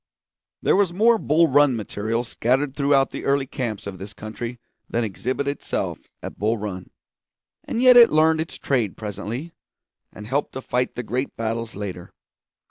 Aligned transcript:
There 0.63 0.75
was 0.75 0.91
more 0.91 1.19
Bull 1.19 1.45
Run 1.47 1.75
material 1.75 2.23
scattered 2.23 2.75
through 2.75 2.89
the 3.11 3.23
early 3.23 3.45
camps 3.45 3.85
of 3.85 3.99
this 3.99 4.13
country 4.13 4.59
than 4.89 5.03
exhibited 5.03 5.51
itself 5.51 5.99
at 6.23 6.39
Bull 6.39 6.57
Run. 6.57 6.89
And 7.65 7.83
yet 7.83 7.97
it 7.97 8.09
learned 8.09 8.41
its 8.41 8.57
trade 8.57 8.97
presently, 8.97 9.53
and 10.11 10.25
helped 10.25 10.53
to 10.53 10.61
fight 10.61 10.95
the 10.95 11.03
great 11.03 11.35
battles 11.37 11.75
later. 11.75 12.13